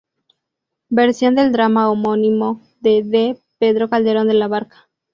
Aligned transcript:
Versión 0.89 1.35
del 1.35 1.51
drama 1.51 1.87
homónimo 1.91 2.63
de 2.79 3.03
D. 3.05 3.39
Pedro 3.59 3.87
Calderón 3.87 4.27
de 4.27 4.33
la 4.33 4.47
Barca. 4.47 4.89